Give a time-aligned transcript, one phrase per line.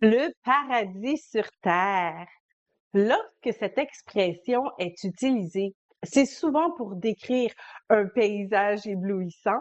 [0.00, 2.28] Le paradis sur terre.
[2.94, 5.74] Lorsque cette expression est utilisée,
[6.04, 7.52] c'est souvent pour décrire
[7.88, 9.60] un paysage éblouissant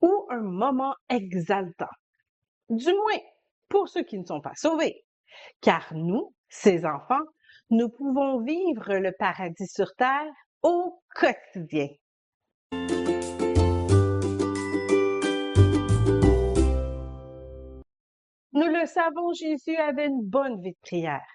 [0.00, 1.90] ou un moment exaltant.
[2.70, 3.20] Du moins,
[3.68, 5.04] pour ceux qui ne sont pas sauvés.
[5.60, 7.26] Car nous, ces enfants,
[7.68, 10.32] nous pouvons vivre le paradis sur terre
[10.62, 11.88] au quotidien.
[18.86, 21.26] Le savons, Jésus avait une bonne vie de prière.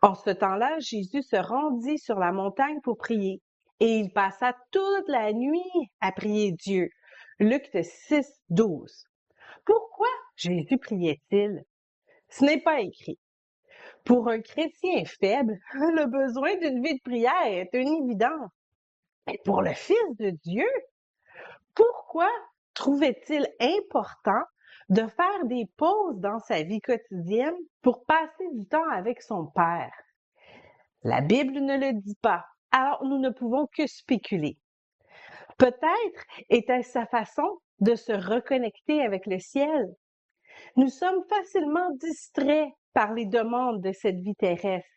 [0.00, 3.42] En ce temps-là, Jésus se rendit sur la montagne pour prier
[3.80, 6.88] et il passa toute la nuit à prier Dieu.
[7.40, 9.06] Luc 6, 12.
[9.64, 11.64] Pourquoi Jésus priait-il?
[12.28, 13.18] Ce n'est pas écrit.
[14.04, 18.50] Pour un chrétien faible, le besoin d'une vie de prière est une évidence.
[19.26, 20.68] Mais pour le Fils de Dieu,
[21.74, 22.30] pourquoi
[22.74, 24.44] trouvait-il important
[24.88, 29.92] de faire des pauses dans sa vie quotidienne pour passer du temps avec son Père.
[31.02, 34.58] La Bible ne le dit pas, alors nous ne pouvons que spéculer.
[35.58, 39.94] Peut-être était-ce sa façon de se reconnecter avec le ciel.
[40.76, 44.88] Nous sommes facilement distraits par les demandes de cette vie terrestre.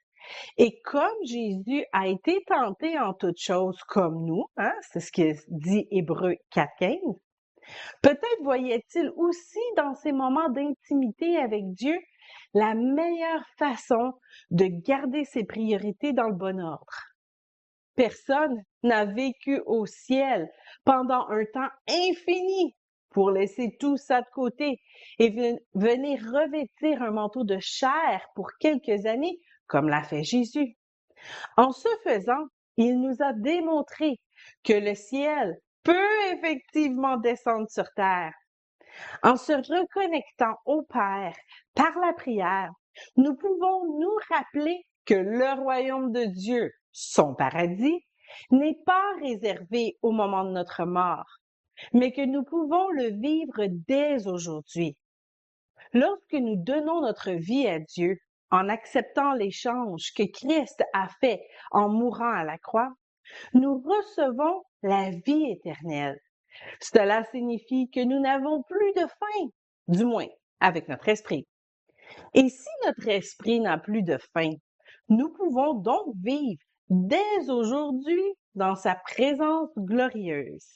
[0.57, 5.33] Et comme Jésus a été tenté en toutes choses comme nous, hein, c'est ce que
[5.47, 7.19] dit Hébreu 4.15,
[8.01, 11.97] Peut-être voyait-il aussi dans ces moments d'intimité avec Dieu
[12.53, 14.13] la meilleure façon
[14.49, 17.11] de garder ses priorités dans le bon ordre.
[17.95, 20.49] Personne n'a vécu au ciel
[20.85, 22.75] pendant un temps infini
[23.09, 24.79] pour laisser tout ça de côté
[25.19, 25.29] et
[25.73, 30.77] venir revêtir un manteau de chair pour quelques années, comme l'a fait Jésus.
[31.57, 32.47] En ce faisant,
[32.77, 34.19] il nous a démontré
[34.63, 38.33] que le ciel peut effectivement descendre sur terre.
[39.23, 41.35] En se reconnectant au Père
[41.75, 42.71] par la prière,
[43.15, 48.05] nous pouvons nous rappeler que le royaume de Dieu, son paradis,
[48.51, 51.37] n'est pas réservé au moment de notre mort,
[51.93, 54.97] mais que nous pouvons le vivre dès aujourd'hui.
[55.93, 58.17] Lorsque nous donnons notre vie à Dieu,
[58.51, 61.41] en acceptant l'échange que Christ a fait
[61.71, 62.91] en mourant à la croix,
[63.53, 66.19] nous recevons la vie éternelle.
[66.79, 69.49] Cela signifie que nous n'avons plus de faim,
[69.87, 70.27] du moins
[70.59, 71.47] avec notre esprit.
[72.33, 74.51] Et si notre esprit n'a plus de faim,
[75.09, 78.21] nous pouvons donc vivre dès aujourd'hui
[78.55, 80.75] dans sa présence glorieuse.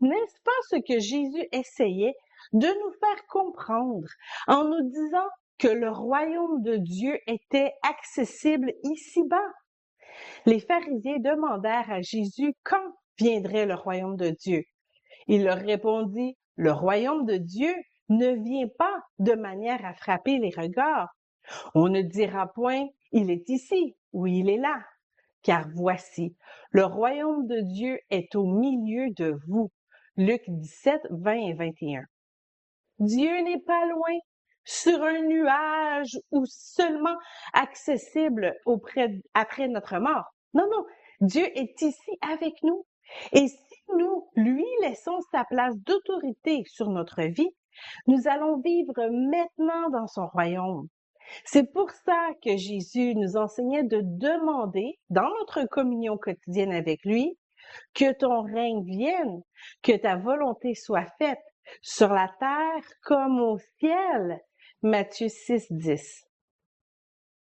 [0.00, 2.14] N'est-ce pas ce que Jésus essayait
[2.52, 4.08] de nous faire comprendre
[4.48, 5.28] en nous disant
[5.58, 9.52] que le royaume de Dieu était accessible ici-bas?
[10.46, 14.64] Les pharisiens demandèrent à Jésus quand viendrait le royaume de Dieu.
[15.26, 17.74] Il leur répondit, le royaume de Dieu
[18.08, 21.08] ne vient pas de manière à frapper les regards.
[21.74, 24.82] On ne dira point, il est ici ou il est là.
[25.42, 26.36] Car voici,
[26.70, 29.70] le royaume de Dieu est au milieu de vous.
[30.16, 32.04] Luc 17, 20 et 21.
[32.98, 34.18] Dieu n'est pas loin,
[34.64, 37.16] sur un nuage ou seulement
[37.52, 40.24] accessible auprès, après notre mort.
[40.54, 40.84] Non, non,
[41.20, 42.84] Dieu est ici avec nous.
[43.32, 47.50] Et si nous lui laissons sa place d'autorité sur notre vie,
[48.06, 50.88] nous allons vivre maintenant dans son royaume.
[51.44, 57.38] C'est pour ça que Jésus nous enseignait de demander dans notre communion quotidienne avec lui
[57.94, 59.42] que ton règne vienne,
[59.82, 61.38] que ta volonté soit faite
[61.80, 64.40] sur la terre comme au ciel.
[64.84, 66.24] Matthieu 6, 10.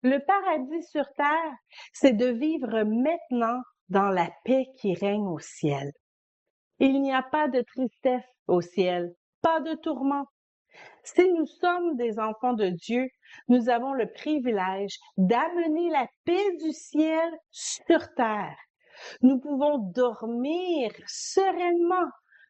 [0.02, 1.52] Le paradis sur terre,
[1.92, 5.92] c'est de vivre maintenant dans la paix qui règne au ciel.
[6.78, 10.24] Il n'y a pas de tristesse au ciel, pas de tourment.
[11.04, 13.06] Si nous sommes des enfants de Dieu,
[13.48, 18.56] nous avons le privilège d'amener la paix du ciel sur terre.
[19.20, 22.08] Nous pouvons dormir sereinement,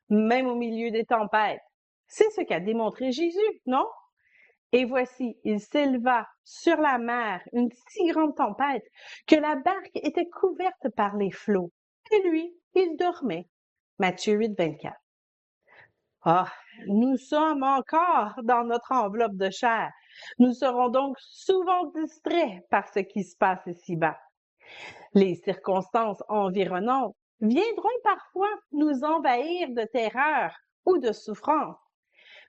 [0.09, 1.62] même au milieu des tempêtes.
[2.06, 3.84] C'est ce qu'a démontré Jésus, non?
[4.73, 8.84] Et voici, il s'éleva sur la mer une si grande tempête
[9.27, 11.72] que la barque était couverte par les flots.
[12.10, 13.48] Et lui, il dormait.
[13.98, 14.95] Matthieu 8, 24.
[16.22, 16.53] Ah,
[16.87, 19.91] nous sommes encore dans notre enveloppe de chair.
[20.39, 24.19] Nous serons donc souvent distraits par ce qui se passe ici-bas.
[25.15, 30.54] Les circonstances environnantes viendront parfois nous envahir de terreur
[30.84, 31.78] ou de souffrance.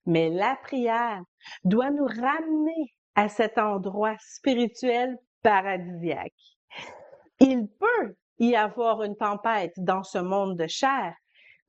[0.10, 1.22] Mais la prière
[1.64, 6.34] doit nous ramener à cet endroit spirituel paradisiaque.
[7.40, 11.14] Il peut y avoir une tempête dans ce monde de chair,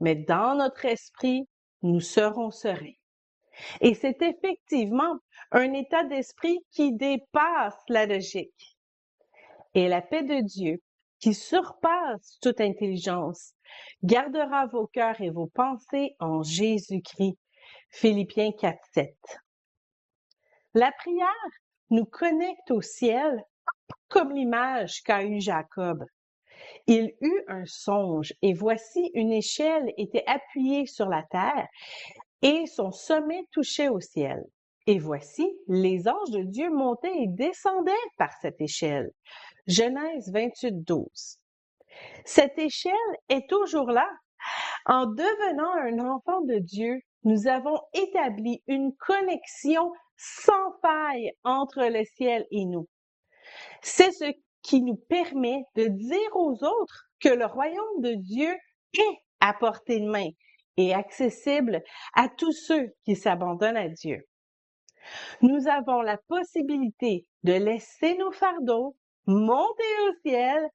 [0.01, 1.47] mais dans notre esprit,
[1.83, 2.97] nous serons sereins.
[3.83, 5.19] Et c'est effectivement
[5.53, 8.79] un état d'esprit qui dépasse la logique.
[9.75, 10.81] Et la paix de Dieu,
[11.19, 13.53] qui surpasse toute intelligence,
[14.03, 17.37] gardera vos cœurs et vos pensées en Jésus-Christ.
[17.91, 19.15] Philippiens 4, 7.
[20.75, 21.27] La prière
[21.91, 23.45] nous connecte au ciel
[24.09, 26.05] comme l'image qu'a eue Jacob.
[26.87, 31.67] Il eut un songe, et voici une échelle était appuyée sur la terre,
[32.43, 34.45] et son sommet touchait au ciel.
[34.87, 39.11] Et voici, les anges de Dieu montaient et descendaient par cette échelle.
[39.67, 41.41] Genèse 28, 12.
[42.25, 42.95] Cette échelle
[43.29, 44.09] est toujours là.
[44.87, 52.05] En devenant un enfant de Dieu, nous avons établi une connexion sans faille entre le
[52.05, 52.89] ciel et nous.
[53.83, 54.33] C'est ce
[54.63, 58.55] qui nous permet de dire aux autres que le royaume de Dieu
[58.95, 60.29] est à portée de main
[60.77, 61.83] et accessible
[62.15, 64.27] à tous ceux qui s'abandonnent à Dieu.
[65.43, 68.97] Nous avons la possibilité de laisser nos fardeaux
[69.27, 70.69] monter au ciel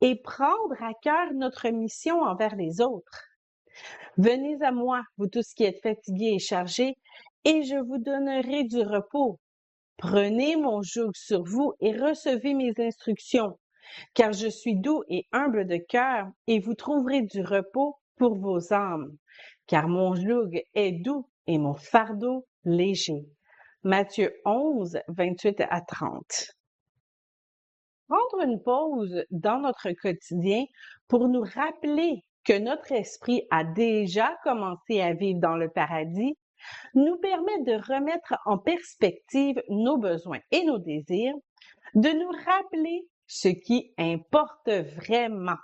[0.00, 3.29] et prendre à cœur notre mission envers les autres.
[4.16, 6.96] Venez à moi, vous tous qui êtes fatigués et chargés,
[7.44, 9.38] et je vous donnerai du repos.
[9.96, 13.58] Prenez mon joug sur vous et recevez mes instructions,
[14.14, 18.72] car je suis doux et humble de cœur, et vous trouverez du repos pour vos
[18.72, 19.16] âmes,
[19.66, 23.26] car mon joug est doux et mon fardeau léger.
[23.82, 26.52] Matthieu 11, 28 à 30.
[28.08, 30.64] Prendre une pause dans notre quotidien
[31.08, 36.36] pour nous rappeler que notre esprit a déjà commencé à vivre dans le paradis
[36.96, 41.34] nous permet de remettre en perspective nos besoins et nos désirs,
[41.94, 45.58] de nous rappeler ce qui importe vraiment.